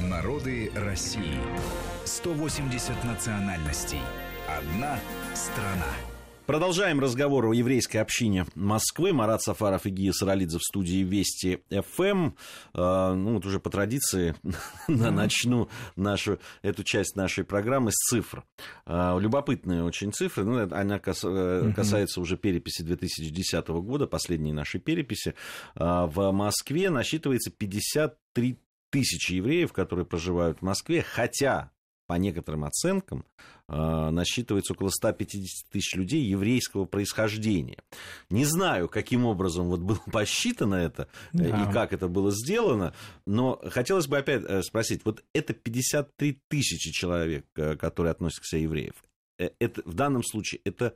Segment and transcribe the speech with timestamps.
[0.00, 1.40] Народы России.
[2.04, 4.00] 180 национальностей.
[4.46, 4.98] Одна
[5.34, 5.86] страна.
[6.44, 9.14] Продолжаем разговор о еврейской общине Москвы.
[9.14, 12.32] Марат Сафаров и Гия Саралидзе в студии Вести ФМ.
[12.74, 14.34] А, ну, вот уже по традиции
[14.86, 18.44] начну нашу, эту часть нашей программы с цифр.
[18.84, 20.44] А, любопытные очень цифры.
[20.44, 25.34] Ну, она э, касается уже переписи 2010 года, последней нашей переписи.
[25.74, 28.58] А, в Москве насчитывается 53
[28.90, 31.70] тысячи евреев, которые проживают в Москве, хотя
[32.06, 33.24] по некоторым оценкам,
[33.68, 37.78] а, насчитывается около 150 тысяч людей еврейского происхождения.
[38.30, 41.64] Не знаю, каким образом вот было посчитано это э, да.
[41.64, 42.94] и как это было сделано,
[43.26, 48.46] но хотелось бы опять э, спросить, вот это 53 тысячи человек, э, которые относятся к
[48.46, 48.94] себе евреев,
[49.38, 50.94] это, в данном случае это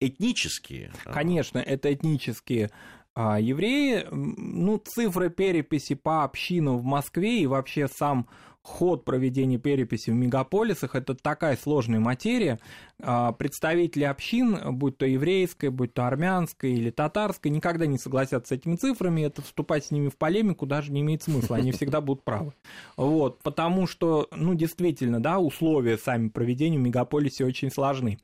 [0.00, 0.92] этнические?
[1.04, 1.12] А?
[1.12, 2.70] Конечно, это этнические
[3.14, 8.28] а евреи, ну, цифры переписи по общинам в Москве и вообще сам
[8.62, 12.60] ход проведения переписи в мегаполисах– это такая сложная материя.
[13.02, 18.58] А, представители общин, будь то еврейская, будь то армянская или татарская, никогда не согласятся с
[18.58, 22.24] этими цифрами, это вступать с ними в полемику даже не имеет смысла, они всегда будут
[22.24, 22.52] правы.
[22.96, 28.18] Вот, потому что, ну, действительно, да, условия сами проведения в мегаполисе очень сложны.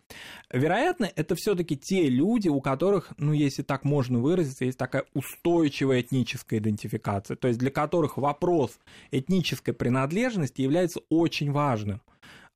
[0.52, 5.04] Вероятно, это все таки те люди, у которых, ну, если так можно выразиться, есть такая
[5.14, 8.78] устойчивая этническая идентификация, то есть для которых вопрос
[9.10, 12.00] этнической принадлежности принадлежности является очень важным.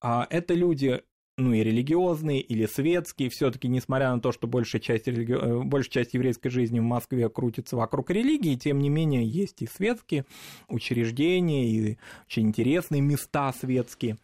[0.01, 1.03] А это люди
[1.41, 5.33] ну и религиозные, или светские, все-таки, несмотря на то, что большая часть, религи...
[5.33, 9.67] Э, большая часть еврейской жизни в Москве крутится вокруг религии, тем не менее есть и
[9.67, 10.25] светские
[10.69, 14.19] учреждения, и очень интересные места светские.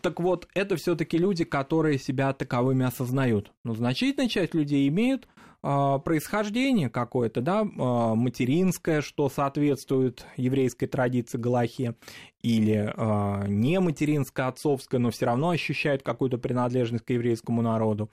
[0.00, 3.50] Так вот, это все-таки люди, которые себя таковыми осознают.
[3.64, 5.26] Но значительная часть людей имеют
[5.60, 11.94] происхождение какое-то, да, а, материнское, что соответствует еврейской традиции Галахе,
[12.42, 18.08] или а, не материнское, отцовское, но все равно ощущают какую-то принадлежность к еврейскому народу.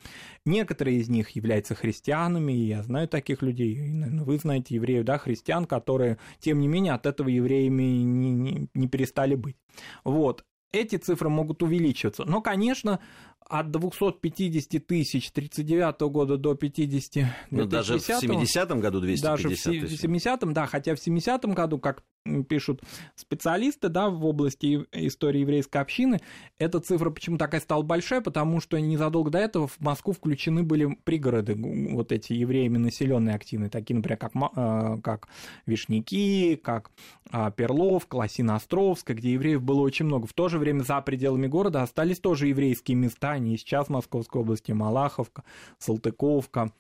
[0.45, 5.05] Некоторые из них являются христианами, и я знаю таких людей, и, наверное, вы знаете евреев,
[5.05, 9.57] да, христиан, которые, тем не менее, от этого евреями не, не, не перестали быть.
[10.03, 10.43] Вот,
[10.75, 12.25] эти цифры могут увеличиваться.
[12.25, 12.99] Но, конечно,
[13.47, 20.03] от 250 тысяч 39 года до 50 Ну, даже в 70-м году 250 Даже в
[20.03, 22.03] 70-м, да, хотя в 70-м году, как
[22.47, 22.81] пишут
[23.15, 26.21] специалисты да, в области истории еврейской общины,
[26.57, 30.97] эта цифра почему такая стала большая, потому что незадолго до этого в Москву включены были
[31.03, 35.27] пригороды, вот эти евреями населенные активные, такие, например, как, э, как
[35.67, 36.89] Вишняки, как
[37.31, 40.27] а, Перловка, Лосино-Островская, где евреев было очень много.
[40.27, 44.41] В то же время за пределами города остались тоже еврейские места, они сейчас в Московской
[44.41, 45.43] области, Малаховка,
[45.79, 46.71] Салтыковка,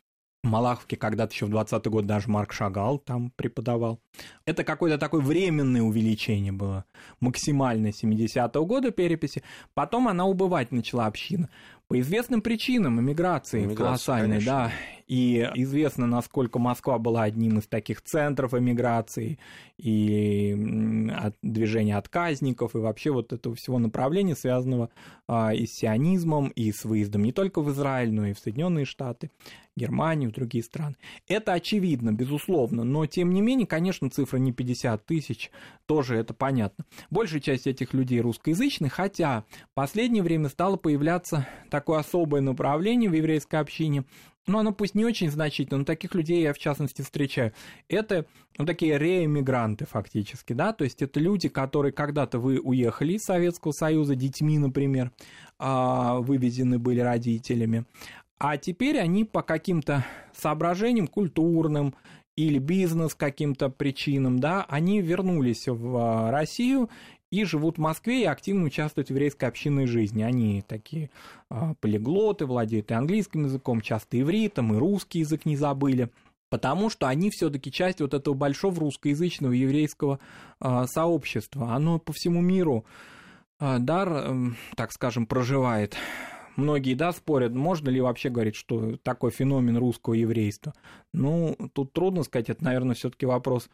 [0.45, 3.99] Малаховке когда-то еще в 20-й год даже Марк Шагал там преподавал.
[4.45, 6.85] Это какое-то такое временное увеличение было,
[7.19, 9.43] максимальное 70-го года переписи.
[9.73, 11.49] Потом она убывать начала община.
[11.87, 14.51] По известным причинам эмиграции колоссальной, конечно.
[14.51, 14.71] да.
[15.07, 19.37] И известно, насколько Москва была одним из таких центров эмиграции
[19.77, 20.55] и
[21.43, 24.89] движения отказников, и вообще вот этого всего направления, связанного
[25.27, 28.85] а, и с сионизмом, и с выездом не только в Израиль, но и в Соединенные
[28.85, 29.29] Штаты,
[29.75, 30.95] Германию, другие страны.
[31.27, 35.51] Это очевидно, безусловно, но тем не менее, конечно, цифра не 50 тысяч,
[35.85, 36.85] тоже это понятно.
[37.11, 43.13] Большая часть этих людей русскоязычны, хотя в последнее время стало появляться такое особое направление в
[43.13, 44.05] еврейской общине,
[44.47, 47.51] ну, оно пусть не очень значительно, но таких людей я, в частности, встречаю.
[47.89, 48.25] Это
[48.57, 53.71] ну, такие реэмигранты, фактически, да, то есть это люди, которые когда-то вы уехали из Советского
[53.73, 55.11] Союза, детьми, например,
[55.59, 57.85] а, вывезены были родителями,
[58.37, 61.93] а теперь они по каким-то соображениям культурным
[62.35, 66.89] или бизнес каким-то причинам, да, они вернулись в а, Россию
[67.31, 70.23] и живут в Москве и активно участвуют в еврейской общинной жизни.
[70.23, 71.09] Они такие
[71.49, 76.09] а, полиглоты, владеют и английским языком, часто ивритом, и русский язык не забыли
[76.49, 80.19] потому что они все-таки часть вот этого большого русскоязычного еврейского
[80.61, 81.73] э, сообщества.
[81.73, 82.85] Оно по всему миру
[83.59, 84.33] э, дар, э,
[84.77, 85.97] так скажем, проживает
[86.55, 90.73] многие, да, спорят, можно ли вообще говорить, что такой феномен русского еврейства.
[91.13, 93.69] Ну, тут трудно сказать, это, наверное, все-таки вопрос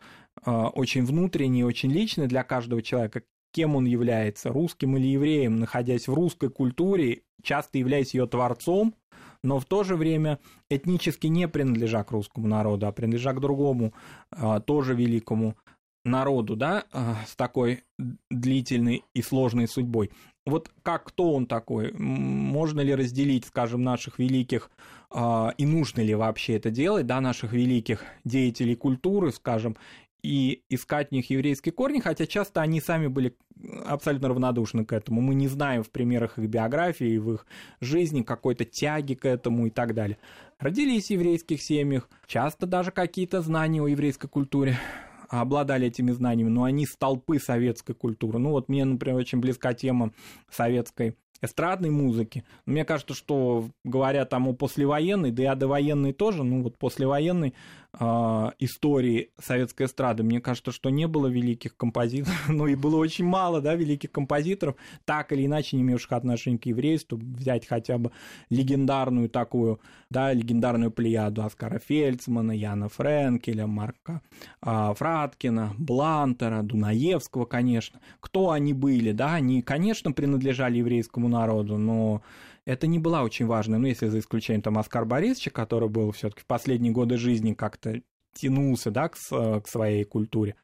[0.45, 6.07] э, очень внутренний, очень личный для каждого человека, кем он является, русским или евреем, находясь
[6.07, 8.95] в русской культуре, часто являясь ее творцом,
[9.43, 10.39] но в то же время
[10.69, 13.93] этнически не принадлежа к русскому народу, а принадлежа к другому,
[14.31, 15.55] э, тоже великому
[16.05, 17.83] народу, да, э, с такой
[18.29, 20.11] длительной и сложной судьбой.
[20.45, 21.91] Вот как кто он такой?
[21.93, 24.71] Можно ли разделить, скажем, наших великих
[25.13, 29.75] э, и нужно ли вообще это делать, да, наших великих деятелей культуры, скажем,
[30.23, 33.35] и искать в них еврейские корни, хотя часто они сами были
[33.85, 35.21] абсолютно равнодушны к этому.
[35.21, 37.45] Мы не знаем в примерах их биографии, в их
[37.79, 40.17] жизни какой-то тяги к этому и так далее.
[40.59, 44.77] Родились в еврейских семьях, часто даже какие-то знания о еврейской культуре
[45.29, 48.37] обладали этими знаниями, но они столпы советской культуры.
[48.37, 50.11] Ну вот мне, например, очень близка тема
[50.49, 52.43] советской эстрадной музыки.
[52.65, 57.55] Мне кажется, что говоря там о послевоенной, да и о довоенной тоже, ну вот послевоенной
[57.93, 63.59] истории советской эстрады, мне кажется, что не было великих композиторов, ну и было очень мало,
[63.61, 68.11] да, великих композиторов, так или иначе не имевших отношения к еврейству, взять хотя бы
[68.49, 74.21] легендарную такую, да, легендарную плеяду Оскара Фельдсмана, Яна Френкеля, Марка
[74.65, 77.99] э, Фраткина, Блантера, Дунаевского, конечно.
[78.21, 82.21] Кто они были, да, они, конечно, принадлежали еврейскому народу, но
[82.65, 86.29] это не была очень важная, ну, если за исключением там Оскар Борисовича, который был все
[86.29, 88.01] таки в последние годы жизни как-то
[88.33, 90.55] тянулся, да, к, к своей культуре.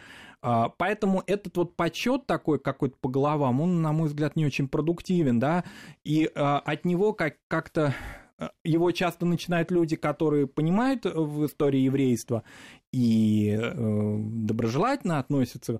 [0.41, 4.67] А, поэтому этот вот почет такой какой-то по головам, он, на мой взгляд, не очень
[4.67, 5.63] продуктивен, да,
[6.03, 7.95] и а, от него как- как-то
[8.37, 12.43] а, его часто начинают люди, которые понимают в истории еврейства
[12.97, 15.79] и э, доброжелательно относятся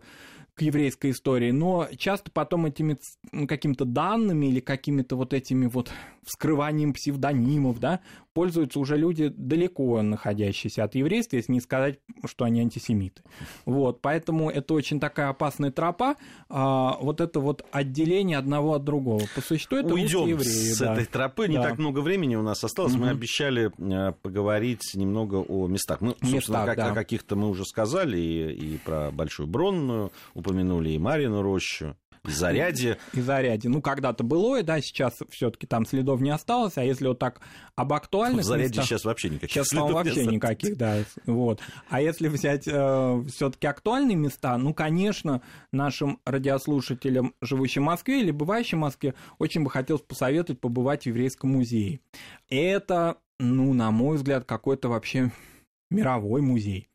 [0.54, 2.98] к еврейской истории, но часто потом этими
[3.46, 5.92] какими-то данными или какими-то вот этими вот
[6.25, 8.00] вскрыванием псевдонимов, да,
[8.34, 13.22] пользуются уже люди далеко находящиеся от еврейства, если не сказать, что они антисемиты.
[13.66, 16.16] Вот, поэтому это очень такая опасная тропа,
[16.50, 19.22] а, вот это вот отделение одного от другого.
[19.36, 20.44] По существу это Уйдем евреи.
[20.74, 20.94] с да.
[20.94, 21.64] этой тропы, не Да.
[21.69, 23.10] так много времени у нас осталось, мы Мгм.
[23.16, 26.02] обещали э, поговорить немного о местах.
[26.02, 26.92] Мы, собственно, Местах, как- да.
[26.92, 31.95] о каких-то мы уже сказали, и, и про Большую Бронную упомянули, и Марину рощу,
[32.27, 32.98] и Зарядье.
[33.13, 33.69] и заряде.
[33.69, 37.39] Ну, когда-то было, да, сейчас все-таки там следов не осталось, а если вот так
[37.77, 38.86] об В актуальных Зарядье местах...
[38.86, 40.33] сейчас вообще никаких Сейчас, следов вообще осталось.
[40.33, 40.98] никаких, да.
[41.25, 41.62] Вот.
[41.89, 48.80] А если взять все-таки актуальные места, ну, конечно, нашим радиослушателям, живущим в Москве или бывающим
[48.80, 52.01] в Москве, очень бы хотелось посоветовать побывать в Еврейском музее.
[52.50, 55.31] Это, ну, на мой взгляд, какой-то вообще
[55.89, 56.89] мировой музей.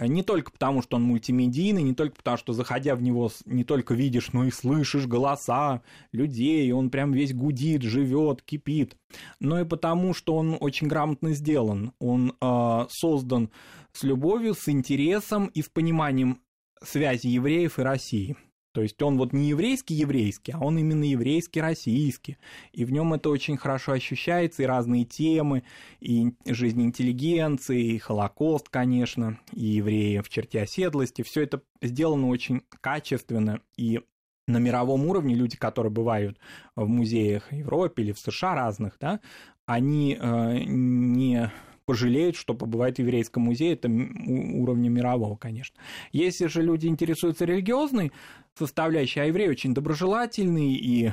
[0.00, 3.64] А Не только потому, что он мультимедийный, не только потому, что заходя в него не
[3.64, 5.82] только видишь, но и слышишь голоса
[6.12, 8.96] людей, он прям весь гудит, живет, кипит,
[9.40, 11.92] но и потому, что он очень грамотно сделан.
[11.98, 13.50] Он э, создан
[13.92, 16.40] с любовью, с интересом и с пониманием
[16.82, 18.36] связи евреев и России.
[18.72, 22.38] То есть он вот не еврейский-еврейский, а он именно еврейский-российский.
[22.72, 25.64] И в нем это очень хорошо ощущается, и разные темы,
[26.00, 31.22] и жизнь интеллигенции, и Холокост, конечно, и евреи в черте оседлости.
[31.22, 34.00] Все это сделано очень качественно и
[34.46, 36.38] на мировом уровне люди, которые бывают
[36.74, 39.20] в музеях в Европе или в США разных, да,
[39.66, 41.50] они э, не
[41.90, 45.76] пожалеют, что побывают в еврейском музее, это уровня мирового, конечно.
[46.12, 48.12] Если же люди интересуются религиозной
[48.60, 51.12] составляющей, а евреи очень доброжелательные и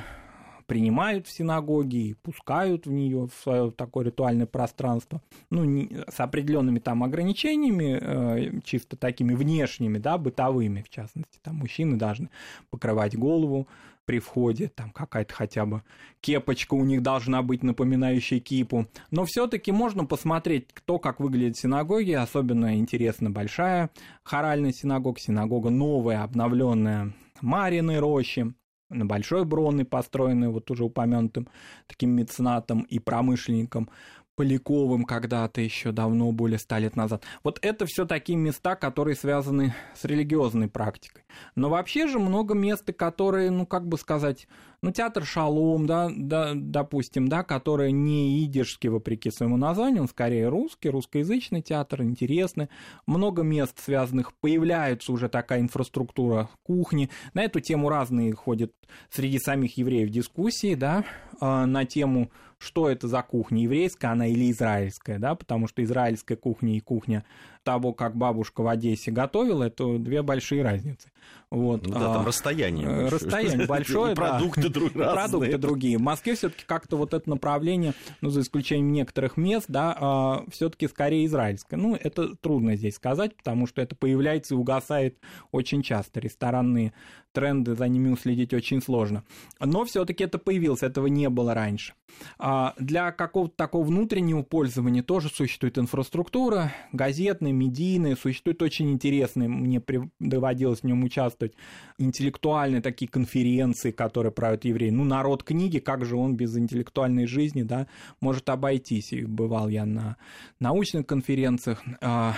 [0.66, 6.20] принимают в синагоге и пускают в нее в свое такое ритуальное пространство, ну, не- с
[6.20, 12.28] определенными там ограничениями, э, чисто такими внешними, да, бытовыми, в частности, там мужчины должны
[12.70, 13.66] покрывать голову
[14.04, 15.82] при входе, там какая-то хотя бы
[16.20, 18.86] кепочка у них должна быть, напоминающая кипу.
[19.10, 22.12] Но все-таки можно посмотреть, кто как выглядит синагоги.
[22.12, 23.90] Особенно интересна большая
[24.22, 27.12] хоральная синагога, синагога новая, обновленная
[27.42, 28.54] Мариной рощи
[28.90, 31.48] на Большой Бронной, построенной вот уже упомянутым
[31.86, 33.90] таким меценатом и промышленником
[34.38, 37.24] Поляковым когда-то еще давно, более ста лет назад.
[37.42, 41.24] Вот это все такие места, которые связаны с религиозной практикой.
[41.56, 44.46] Но вообще же много мест, которые, ну, как бы сказать,
[44.80, 50.48] ну, театр Шалом, да, да, допустим, да, который не идишский, вопреки своему названию, он скорее
[50.48, 52.68] русский, русскоязычный театр, интересный.
[53.06, 57.10] Много мест связанных, появляется уже такая инфраструктура кухни.
[57.34, 58.72] На эту тему разные ходят
[59.10, 61.04] среди самих евреев дискуссии, да,
[61.40, 66.36] э, на тему, что это за кухня, еврейская она или израильская, да, потому что израильская
[66.36, 67.24] кухня и кухня
[67.68, 71.10] того, как бабушка в Одессе готовила, это две большие разницы.
[71.50, 71.86] Вот.
[71.86, 72.86] Ну да, там а, расстояние.
[72.86, 73.10] э, большое.
[73.10, 74.14] расстояние большое.
[74.14, 75.98] Продукты друг И продукты другие.
[75.98, 81.26] В Москве все-таки как-то вот это направление, ну, за исключением некоторых мест, да, все-таки скорее
[81.26, 81.76] израильское.
[81.76, 85.18] Ну, это трудно здесь сказать, потому что это появляется и угасает
[85.52, 86.20] очень часто.
[86.20, 86.94] Ресторанные
[87.32, 89.24] тренды, за ними уследить очень сложно.
[89.60, 91.92] Но все-таки это появилось, этого не было раньше.
[92.38, 99.82] А Для какого-то такого внутреннего пользования тоже существует инфраструктура, газетная, медийная, существует очень интересные, мне
[100.20, 101.54] доводилось в нем участвовать,
[101.98, 104.90] интеллектуальные такие конференции, которые правят евреи.
[104.90, 107.86] Ну, народ книги, как же он без интеллектуальной жизни, да,
[108.20, 109.12] может обойтись.
[109.12, 110.16] И бывал я на
[110.60, 112.34] научных конференциях а,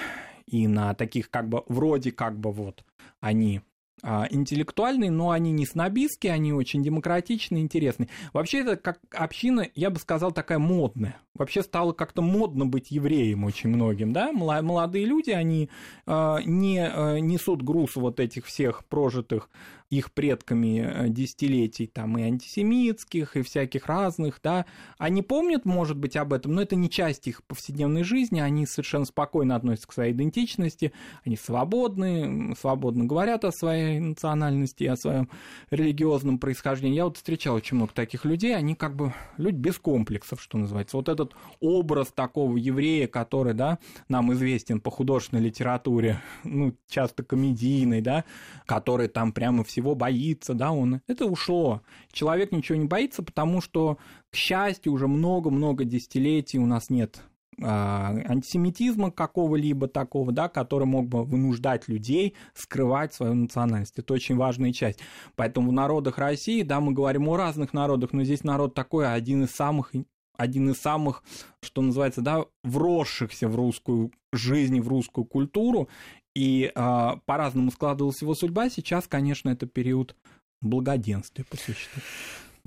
[0.46, 2.84] и на таких как бы, вроде как бы вот,
[3.20, 3.60] они
[4.02, 8.08] интеллектуальные, но они не снобистские, они очень демократичные, интересные.
[8.32, 11.20] Вообще это как община, я бы сказал, такая модная.
[11.34, 14.32] Вообще стало как-то модно быть евреем очень многим, да?
[14.32, 15.70] Молодые люди, они
[16.06, 19.48] э, не э, несут груз вот этих всех прожитых
[19.90, 24.64] их предками э, десятилетий, там и антисемитских, и всяких разных, да,
[24.98, 29.04] они помнят, может быть, об этом, но это не часть их повседневной жизни, они совершенно
[29.04, 30.92] спокойно относятся к своей идентичности,
[31.24, 35.28] они свободны, свободно говорят о своей национальности, о своем
[35.70, 36.96] религиозном происхождении.
[36.96, 40.96] Я вот встречал очень много таких людей, они как бы люди без комплексов, что называется.
[40.96, 48.00] Вот этот образ такого еврея, который, да, нам известен по художественной литературе, ну, часто комедийный,
[48.00, 48.24] да,
[48.66, 51.80] который там прямо все всего боится, да, он, это ушло.
[52.12, 53.96] Человек ничего не боится, потому что,
[54.30, 57.22] к счастью, уже много-много десятилетий у нас нет
[57.62, 63.98] а, антисемитизма какого-либо такого, да, который мог бы вынуждать людей скрывать свою национальность.
[63.98, 65.00] Это очень важная часть.
[65.34, 69.44] Поэтому в народах России, да, мы говорим о разных народах, но здесь народ такой один
[69.44, 69.92] из самых
[70.36, 71.22] один из самых,
[71.60, 75.90] что называется, да, вросшихся в русскую жизнь, в русскую культуру,
[76.34, 78.70] и а, по-разному складывалась его судьба.
[78.70, 80.14] Сейчас, конечно, это период
[80.60, 82.02] благоденствия по существу.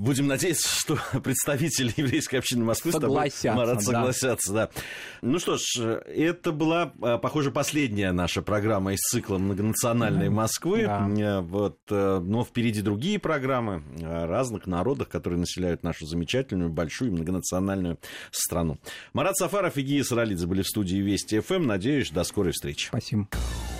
[0.04, 4.54] Будем надеяться, что представители еврейской общины Москвы согласятся, с тобой, Марат, согласятся.
[4.54, 4.68] Да.
[4.68, 4.82] Да.
[5.22, 10.84] Ну что ж, это была, а, похоже, последняя наша программа из цикла «Многонациональной Москвы».
[10.84, 11.08] Да.
[11.08, 17.14] Э, вот, э, но впереди другие программы о разных народах, которые населяют нашу замечательную, большую
[17.14, 17.98] многонациональную
[18.30, 18.80] страну.
[19.14, 21.66] Марат Сафаров и Гия Саралидзе были в студии Вести ФМ.
[21.66, 22.88] Надеюсь, до скорой встречи.
[22.88, 23.30] Спасибо.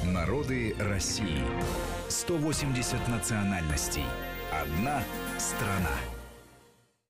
[0.06, 1.44] Народы России.
[2.08, 4.06] 180 национальностей.
[4.54, 5.04] Одна
[5.38, 6.13] страна.